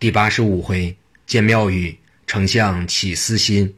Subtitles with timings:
[0.00, 0.96] 第八十五回，
[1.26, 3.74] 见庙宇，丞相起私心，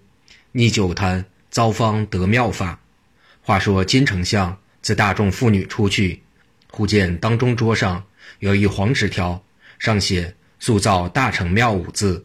[0.52, 2.78] 逆酒坛，遭方得妙法。
[3.40, 6.20] 话说金丞相自大众妇女出去，
[6.70, 8.04] 忽见当中桌上
[8.40, 9.42] 有一黄纸条，
[9.78, 12.22] 上写“塑造大成庙”五字。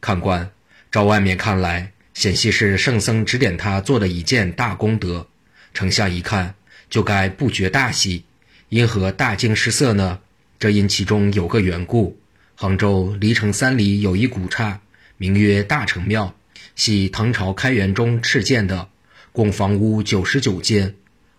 [0.00, 0.50] 看官
[0.90, 5.24] 照外面看来，显系是圣僧指点他做的一件大功德。
[5.72, 6.52] 丞相一看，
[6.90, 8.24] 就该不觉大喜，
[8.70, 10.18] 因何大惊失色呢？
[10.58, 12.18] 这因其中有个缘故。
[12.58, 14.80] 杭州离城三里有一古刹，
[15.18, 16.34] 名曰大成庙，
[16.74, 18.88] 系唐朝开元中敕建的，
[19.30, 20.94] 共房屋九十九间。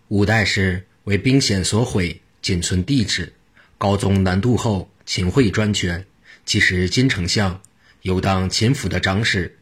[0.10, 3.34] 五代时为兵险所毁，仅存地址。
[3.80, 6.06] 高宗南渡后，秦桧专权，
[6.46, 7.60] 其实金丞相
[8.04, 9.58] 有当秦府的长史。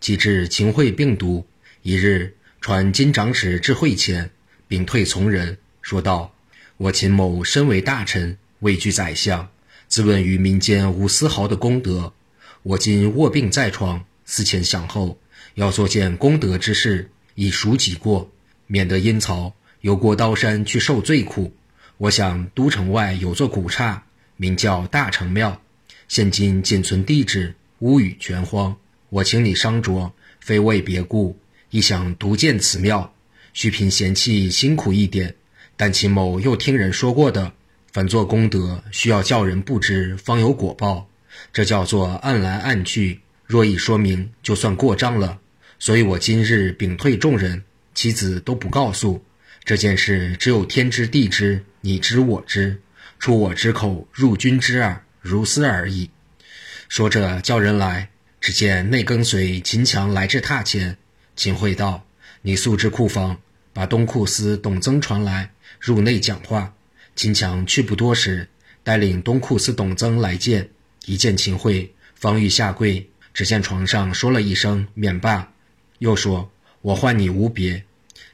[0.00, 1.46] 及至秦桧病毒，
[1.82, 4.30] 一日传金长史至会前，
[4.66, 6.34] 禀退从人，说道
[6.76, 9.48] ：“我秦某身为大臣，位居宰相。”
[9.88, 12.12] 自问于民间无丝毫的功德，
[12.62, 15.18] 我今卧病在床，思前想后，
[15.54, 18.30] 要做件功德之事，以赎己过，
[18.66, 21.54] 免得阴曹游过刀山去受罪苦。
[21.96, 24.04] 我想都城外有座古刹，
[24.36, 25.58] 名叫大成庙，
[26.06, 28.76] 现今仅存地址，屋宇全荒。
[29.08, 31.38] 我请你商酌，非为别故，
[31.70, 33.14] 亦想独建此庙，
[33.54, 35.34] 须凭贤妻辛苦一点，
[35.78, 37.54] 但秦某又听人说过的。
[37.98, 41.08] 凡做功德，需要叫人不知，方有果报，
[41.52, 43.22] 这叫做暗来暗去。
[43.44, 45.40] 若已说明，就算过账了。
[45.80, 47.64] 所以我今日禀退众人，
[47.96, 49.24] 其子都不告诉
[49.64, 52.80] 这件事，只有天知地知，你知我知，
[53.18, 56.08] 出我之口，入君之耳，如斯而已。
[56.88, 60.96] 说着，叫人来，只见内跟随秦强来至榻前。
[61.34, 62.06] 秦桧道
[62.42, 63.38] ：“你速至库房，
[63.72, 66.72] 把东库司董曾传来，入内讲话。”
[67.18, 68.48] 秦强去不多时，
[68.84, 70.70] 带领东库司董曾来见。
[71.04, 75.52] 一见秦桧，方欲下跪，只见床上说了一声“免罢”，
[75.98, 76.48] 又说
[76.80, 77.82] ：“我唤你无别，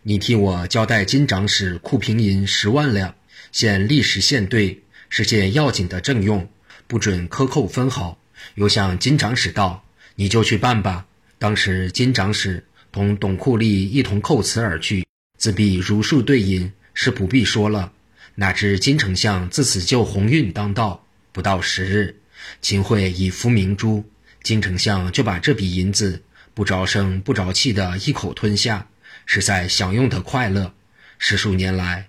[0.03, 3.15] 你替我交代金长史库平银十万两，
[3.53, 6.47] 现立时现兑，是件要紧的政用，
[6.87, 8.19] 不准克扣分毫。”
[8.57, 9.83] 又向金长史道
[10.15, 11.07] ：“你就去办吧。”
[11.41, 12.63] 当时金长史
[12.93, 15.07] 同董库吏一同叩辞而去，
[15.39, 17.91] 自必如数兑银，是不必说了。
[18.37, 22.17] 哪知金丞相自此就鸿运当道，不到十日，
[22.61, 24.05] 秦桧已服明珠，
[24.43, 26.21] 金丞相就把这笔银子
[26.53, 28.89] 不着声不着气的一口吞下，
[29.25, 30.75] 实在享用的快乐。
[31.17, 32.09] 十数年来，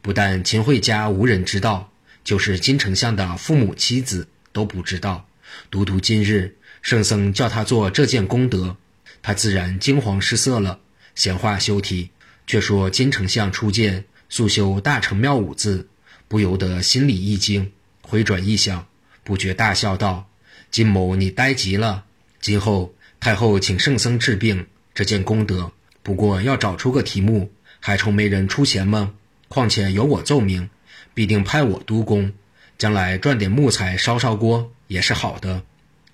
[0.00, 1.92] 不但秦桧家无人知道，
[2.24, 5.28] 就是金丞相的父母妻子都不知道。
[5.70, 8.78] 独独今日，圣僧叫他做这件功德，
[9.20, 10.80] 他自然惊慌失色了。
[11.14, 12.08] 闲话休提，
[12.46, 14.06] 却说金丞相初见。
[14.28, 15.88] 素修大成庙五字，
[16.28, 17.72] 不由得心里一惊，
[18.02, 18.86] 回转一想，
[19.22, 20.28] 不觉大笑道
[20.70, 22.04] ：“金某，你呆极了！
[22.40, 25.72] 今后太后请圣僧治病，这件功德
[26.02, 29.14] 不过要找出个题目，还愁没人出钱吗？
[29.48, 30.68] 况且有我奏明，
[31.14, 32.32] 必定派我督工，
[32.78, 35.62] 将来赚点木材烧烧锅也是好的。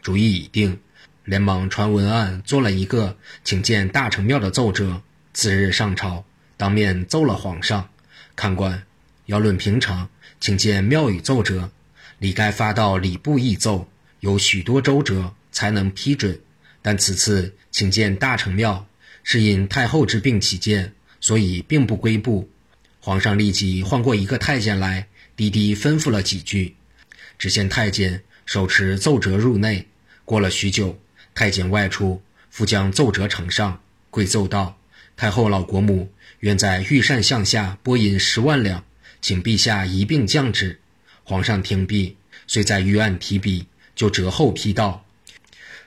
[0.03, 0.79] 主意已定，
[1.25, 5.00] 连忙传文案，做了一个请见大成庙的奏折，
[5.33, 6.25] 次日上朝，
[6.59, 7.89] 当面奏了皇上。”
[8.43, 8.83] 看官，
[9.27, 10.09] 要论平常，
[10.41, 11.71] 请见庙宇奏折，
[12.19, 13.89] 理该发到礼部议奏，
[14.19, 16.41] 有许多周折才能批准。
[16.83, 18.85] 但此次请见大成庙，
[19.23, 22.51] 是因太后之病起见，所以并不归部。
[22.99, 26.75] 皇上立即唤过一个太监来，低低吩咐了几句。
[27.39, 29.87] 只见太监手持奏折入内，
[30.25, 30.99] 过了许久，
[31.33, 32.21] 太监外出，
[32.51, 33.81] 复将奏折呈上，
[34.11, 34.77] 跪奏道
[35.17, 36.11] ：“太后老国母。”
[36.43, 38.85] 愿在御膳项下拨银十万两，
[39.21, 40.81] 请陛下一并降旨。
[41.23, 42.17] 皇上听毕，
[42.49, 45.07] 遂在御案提笔，就折后批道：“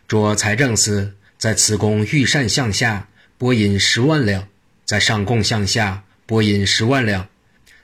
[0.07, 4.47] 着财政司在慈宫御膳项下拨银十万两，
[4.85, 7.27] 在上贡项下拨银十万两，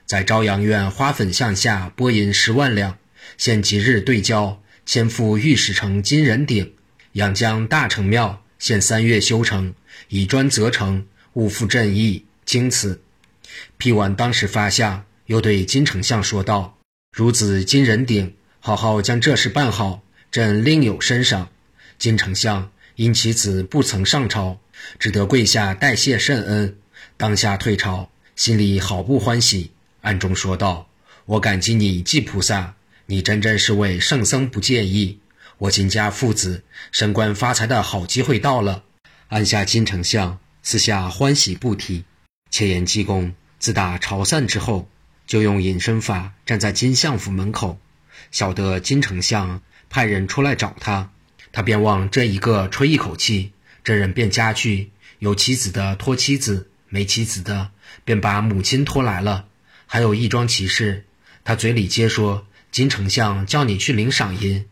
[0.06, 2.96] 在朝阳院花粉项下拨银十万两。
[3.36, 6.72] 现即日对交，迁赴御史城金人鼎，
[7.12, 9.74] 养将大成庙，现三月修成，
[10.08, 13.00] 以砖责成，勿负朕意。”经此
[13.78, 16.76] 批完，当时发下，又对金丞相说道
[17.16, 21.48] ：“孺子金人鼎，好好将这事办好，朕另有深赏。”
[21.98, 24.58] 金丞相因其子不曾上朝，
[24.98, 26.76] 只得跪下代谢圣恩，
[27.16, 29.70] 当下退朝，心里好不欢喜，
[30.02, 30.90] 暗中说道
[31.24, 32.74] ：“我感激你济菩萨，
[33.06, 35.20] 你真真是为圣僧不介意。
[35.56, 38.84] 我金家父子升官发财的好机会到了。”
[39.28, 42.04] 按下金丞相，私下欢喜不提。
[42.52, 44.88] 且言济公自打朝散之后，
[45.26, 47.80] 就用隐身法站在金相府门口，
[48.30, 51.10] 晓得金丞相派人出来找他。
[51.50, 53.52] 他便往这一个吹一口气，
[53.82, 54.90] 这人便家去。
[55.18, 57.70] 有妻子的拖妻子，没妻子的
[58.04, 59.46] 便把母亲拖来了。
[59.86, 61.04] 还有一桩奇事，
[61.44, 64.66] 他嘴里接说金丞相叫你去领赏银，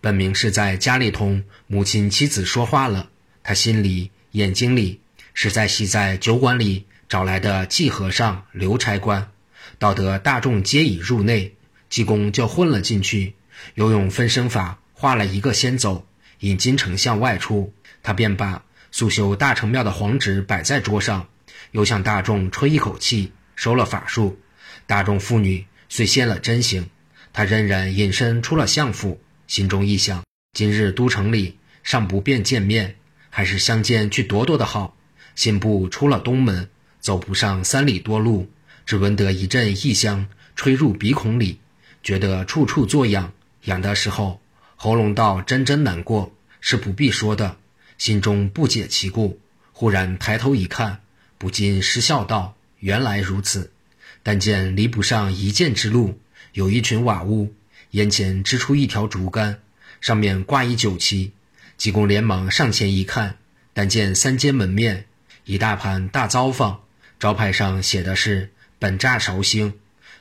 [0.00, 3.10] 本明是在家里同母亲妻子说话了。
[3.42, 5.00] 他心里眼睛里
[5.34, 9.30] 实在系在酒馆里找来的季和尚刘差官，
[9.78, 11.54] 到得大众皆已入内，
[11.88, 13.34] 济公就混了进去，
[13.74, 16.06] 又用分身法画了一个先走，
[16.40, 17.72] 引金丞相外出。
[18.02, 21.28] 他便把速修大成庙的黄纸摆在桌上，
[21.70, 24.38] 又向大众吹一口气，收了法术。
[24.86, 26.90] 大众妇女遂现了真形。
[27.32, 32.96] 他仍然隐身出了相府，心中一想：今日都城里尚不便见面。
[33.30, 34.96] 还是相见去躲躲的好。
[35.34, 36.68] 信步出了东门，
[37.00, 38.50] 走不上三里多路，
[38.86, 41.58] 只闻得一阵异香吹入鼻孔里，
[42.02, 43.32] 觉得处处作痒，
[43.64, 44.40] 痒的时候
[44.76, 47.56] 喉咙道真真难过，是不必说的。
[47.96, 49.40] 心中不解其故，
[49.72, 51.00] 忽然抬头一看，
[51.36, 53.72] 不禁失笑道：“原来如此。”
[54.22, 56.20] 但见离不上一箭之路，
[56.52, 57.54] 有一群瓦屋，
[57.92, 59.60] 眼前支出一条竹竿，
[60.00, 61.32] 上面挂一酒旗。
[61.76, 63.36] 济公连忙上前一看，
[63.72, 65.06] 但见三间门面
[65.44, 66.80] 一大盘大糟坊，
[67.18, 69.74] 招牌上写的是“本榨绍兴”，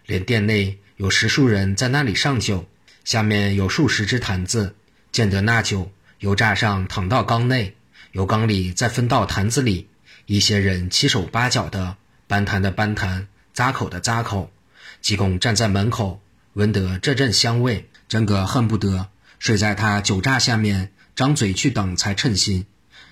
[0.08, 2.66] 连店内有十数人在那里上酒，
[3.04, 4.76] 下面有数十只坛子，
[5.12, 7.76] 见得那酒由栅上淌到缸内，
[8.12, 9.90] 由缸里再分到坛子里，
[10.26, 14.52] 一些人七手八脚的搬坛的搬坛，扎口的扎口。
[15.00, 16.22] 济公站在门口，
[16.54, 20.92] 闻得这阵香味，真个恨不得睡在他酒栅下面。
[21.16, 22.68] 张嘴去等才称心，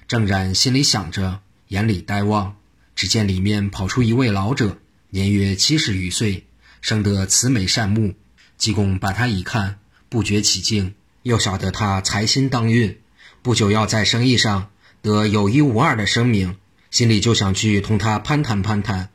[0.07, 2.55] 正然心里想着，眼里呆望，
[2.95, 4.77] 只见里面跑出一位老者，
[5.09, 6.45] 年约七十余岁，
[6.81, 8.15] 生得慈眉善目。
[8.57, 12.97] 济公把他一看，不觉起敬，又晓得他财心当运，
[13.41, 14.69] 不久要在生意上
[15.01, 16.55] 得有一无二的声名，
[16.89, 19.09] 心里就想去同他攀谈攀谈。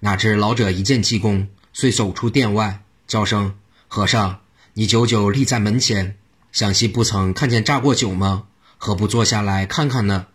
[0.00, 3.56] 哪知老者一见济公，遂走出殿外，叫声
[3.88, 4.40] ：“和尚，
[4.72, 6.16] 你久久立在门前。”
[6.50, 8.44] 想必不曾看见榨过酒吗？
[8.78, 10.28] 何不坐下来看看呢？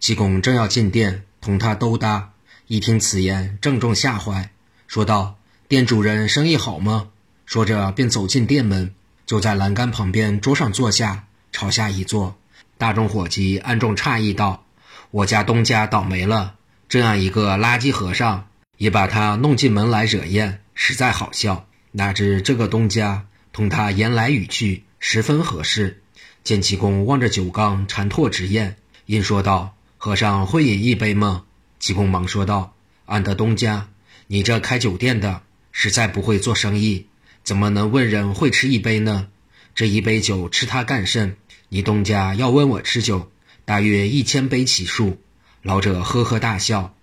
[0.00, 2.32] 济公正要进店同他兜搭，
[2.68, 4.50] 一听此言，正中下怀，
[4.86, 5.38] 说道
[5.68, 7.08] ：“店主人生意好吗？”
[7.46, 8.94] 说着便走进店门，
[9.24, 12.36] 就在栏杆旁边桌上坐下，朝下一坐。
[12.76, 14.66] 大众伙计暗中诧异道
[15.10, 16.56] ：“我家东家倒霉了，
[16.90, 21.66] 这样一个垃圾和尚，也把他弄进门来惹厌，实在好笑。
[21.92, 26.02] 哪知这个东家同他言来语去。”十分合适。
[26.44, 28.76] 见济公望着酒缸馋唾直咽，
[29.06, 31.44] 因说道：“和尚会饮一杯吗？”
[31.78, 32.74] 济公忙说道
[33.06, 33.88] ：“俺的东家，
[34.26, 35.42] 你这开酒店的，
[35.72, 37.06] 实在不会做生意，
[37.42, 39.28] 怎么能问人会吃一杯呢？
[39.74, 41.36] 这一杯酒吃它干甚？
[41.68, 43.30] 你东家要问我吃酒，
[43.64, 45.20] 大约一千杯起数。”
[45.62, 46.94] 老者呵呵大笑，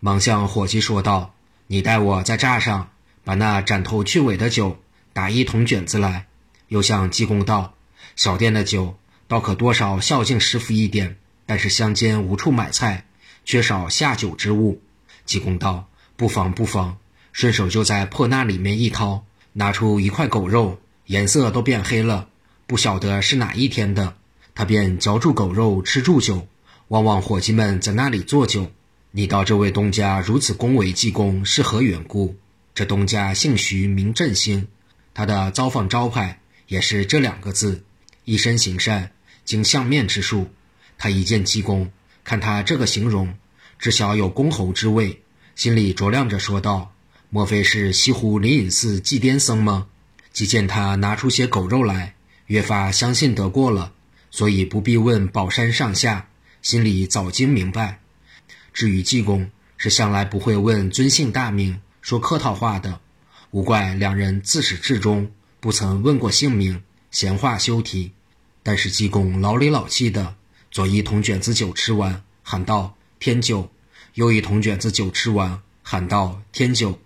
[0.00, 1.34] 忙向伙计说道
[1.66, 2.90] ：“你带我在栅上
[3.24, 4.80] 把那斩头去尾的酒
[5.12, 6.26] 打一桶卷子来。”
[6.68, 7.74] 又向济公道
[8.16, 13.06] ：“小店的酒倒可多少孝敬师傅一点，但是乡间无处买菜，
[13.46, 14.82] 缺少下酒之物。”
[15.24, 16.98] 济公道：“不妨不妨。”
[17.32, 22.28] 顺手就在破那里面一掏，拿出一块狗肉，颜色都变黑了，
[22.66, 24.16] 不晓得是哪一天的。
[24.54, 26.48] 他便嚼住狗肉，吃住酒，
[26.88, 28.72] 望望伙计们在那里做酒。
[29.10, 32.36] 你道这位东家如此恭维济公是何缘故？
[32.74, 34.66] 这东家姓徐，名振兴，
[35.14, 36.40] 他的造访招牌。
[36.68, 37.84] 也是这两个字，
[38.24, 39.12] 一身行善，
[39.44, 40.48] 经相面之术。
[40.98, 41.90] 他一见济公，
[42.26, 43.32] 看他这个形容，
[43.78, 45.22] 知晓有公侯之位，
[45.54, 46.92] 心里酌量着说道
[47.30, 49.86] ：“莫非是西湖灵隐寺祭癫僧吗？”
[50.34, 52.16] 即见他拿出些狗肉来，
[52.46, 53.92] 越发相信得过了，
[54.32, 56.28] 所以不必问宝山上下，
[56.62, 58.00] 心里早经明白。
[58.74, 62.98] 至于济公，是向来不会问尊姓大名，说客套话的，
[63.52, 65.30] 无怪两人自始至终。
[65.60, 68.10] 不曾问过姓名，闲话休提。
[68.64, 70.35] 但是济公老里老气的，
[70.76, 73.70] 左一桶卷子酒吃完，喊道：“添酒。”
[74.12, 77.00] 又一桶卷子酒吃完，喊道：“添酒。”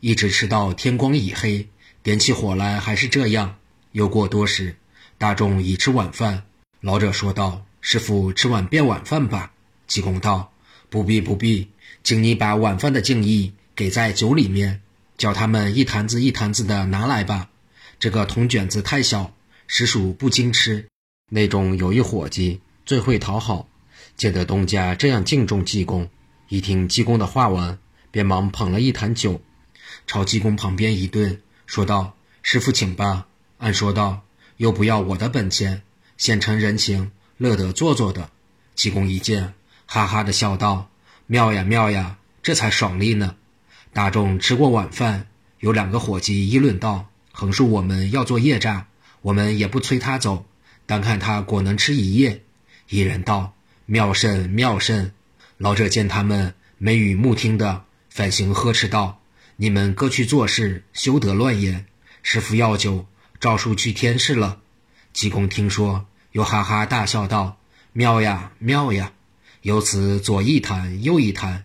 [0.00, 1.66] 一直吃到天光已黑，
[2.02, 3.56] 点起火来还是这样。
[3.92, 4.76] 又过多时，
[5.16, 6.44] 大众已吃晚饭。
[6.82, 9.54] 老者说道：“师傅吃碗便晚饭吧。”
[9.88, 10.52] 济公道
[10.90, 11.66] ：“不必不必，
[12.02, 14.82] 请你把晚饭的敬意给在酒里面，
[15.16, 17.48] 叫他们一坛子一坛子的拿来吧。”
[17.98, 19.34] 这个铜卷子太小，
[19.66, 20.86] 实属不经吃。
[21.30, 23.66] 内中有一伙计最会讨好，
[24.14, 26.10] 见得东家这样敬重济公，
[26.48, 27.78] 一听济公的话完，
[28.10, 29.40] 便忙捧了一坛酒，
[30.06, 33.26] 朝济公旁边一顿，说道：“师傅请吧。”
[33.56, 34.20] 按说道
[34.58, 35.80] ：“又不要我的本钱，
[36.18, 38.28] 现成人情，乐得做作的。
[38.74, 39.54] 济公一见，
[39.86, 40.90] 哈哈的笑道
[41.26, 43.34] ：“妙呀妙呀，这才爽利呢！”
[43.94, 45.26] 大众吃过晚饭，
[45.60, 48.88] 有两个伙计议论道：“横竖我们要做夜诈，
[49.22, 50.44] 我们也不催他走，
[50.84, 52.42] 单看他果能吃一夜。”
[52.88, 53.54] 一人道
[53.86, 55.12] ：“妙甚妙甚！”
[55.58, 59.20] 老者见他们眉宇目听的，反行呵斥道
[59.56, 61.86] ：“你们各去做事，休得乱言。
[62.22, 63.06] 师傅要酒，
[63.40, 64.58] 赵叔去天市了。”
[65.12, 67.58] 济公听说，又哈哈大笑道
[67.92, 69.12] ：“妙呀妙呀！”
[69.62, 71.64] 由此左一谈右一谈，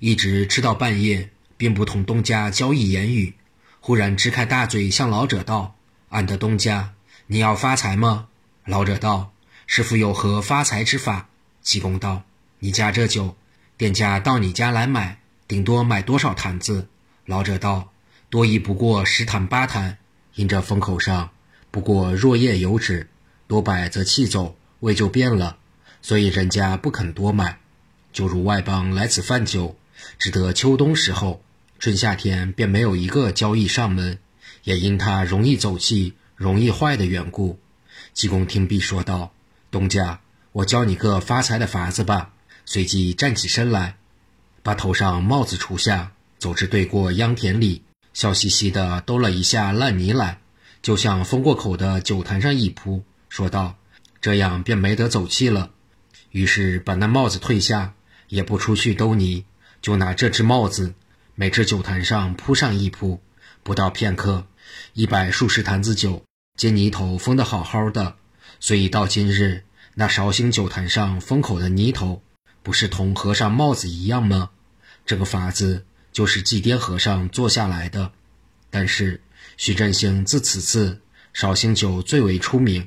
[0.00, 3.34] 一直吃到半夜，并不同东家交易言语。
[3.80, 5.76] 忽然支开大嘴，向老者道
[6.10, 6.92] ：“俺的东家，
[7.26, 8.26] 你要发财吗？”
[8.66, 9.32] 老者道。
[9.70, 11.28] 师傅有何发财之法？
[11.60, 12.22] 济公道
[12.58, 13.36] ：“你家这酒，
[13.76, 16.88] 店家到你家来买，顶多买多少坛子？”
[17.26, 17.92] 老者道
[18.30, 19.98] ：“多亦不过十坛八坛。
[20.36, 21.32] 因这封口上
[21.70, 23.10] 不过若叶有纸，
[23.46, 25.58] 多摆则气走，味就变了，
[26.00, 27.58] 所以人家不肯多买。
[28.10, 29.76] 就如外邦来此贩酒，
[30.18, 31.42] 只得秋冬时候，
[31.78, 34.18] 春夏天便没有一个交易上门，
[34.64, 37.60] 也因他容易走气、容易坏的缘故。”
[38.14, 39.34] 济公听毕说道。
[39.70, 40.20] 东家，
[40.52, 42.32] 我教你个发财的法子吧。
[42.64, 43.96] 随即站起身来，
[44.62, 47.82] 把头上帽子除下，走至对过秧田里，
[48.12, 50.40] 笑嘻嘻地兜了一下烂泥来，
[50.82, 53.76] 就向封过口的酒坛上一扑，说道
[54.20, 55.70] ：“这样便没得走气了。”
[56.30, 57.94] 于是把那帽子退下，
[58.28, 59.44] 也不出去兜泥，
[59.80, 60.94] 就拿这只帽子，
[61.34, 63.20] 每只酒坛上铺上一铺。
[63.62, 64.46] 不到片刻，
[64.92, 66.22] 一百数十坛子酒，
[66.56, 68.16] 见泥头封得好好的。
[68.60, 69.64] 所以到今日，
[69.94, 72.22] 那绍兴酒坛上封口的泥头，
[72.62, 74.50] 不是同和尚帽子一样吗？
[75.06, 78.12] 这个法子就是祭奠和尚做下来的。
[78.70, 79.22] 但是
[79.56, 81.00] 徐振兴自此次
[81.32, 82.86] 绍兴酒最为出名。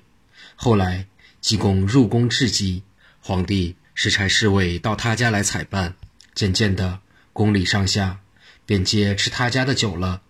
[0.56, 1.08] 后来
[1.40, 2.84] 济公入宫致祭，
[3.20, 5.96] 皇帝使差侍卫到他家来采办，
[6.36, 7.00] 渐渐的
[7.34, 8.20] 宫里上下
[8.66, 10.22] 便皆吃他家的酒了。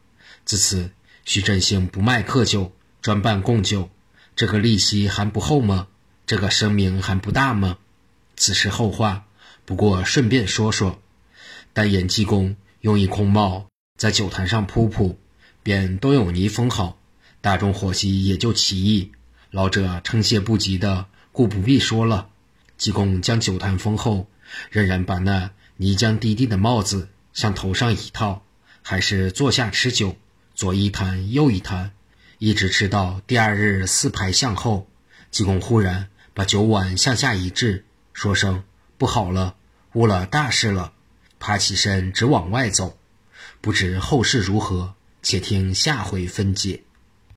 [0.45, 0.91] 自此
[1.25, 3.89] 徐振兴不卖客酒，专办贡酒。
[4.35, 5.88] 这个利息还不厚吗？
[6.25, 7.77] 这个声名还不大吗？
[8.38, 9.25] 此事后话，
[9.65, 11.01] 不过顺便说说。
[11.73, 15.19] 但演济公用一空帽在酒坛上铺铺，
[15.63, 16.97] 便都有泥封好，
[17.41, 19.11] 大众伙计也就奇异。
[19.51, 22.29] 老者称谢不及的，故不必说了。
[22.77, 24.27] 济公将酒坛封后，
[24.69, 28.43] 仍然把那泥浆滴滴的帽子向头上一套，
[28.81, 30.15] 还是坐下吃酒，
[30.55, 31.91] 左一坛右一坛。
[32.43, 34.89] 一直吃到第二日四排向后，
[35.29, 38.63] 济公忽然把酒碗向下一掷，说声
[38.98, 39.57] 不好了，
[39.93, 40.91] 误了大事了，
[41.38, 42.98] 爬起身直往外走。
[43.62, 46.81] 不知后事如何，且听下回分解。